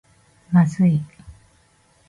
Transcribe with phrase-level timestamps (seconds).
[0.51, 0.99] まずい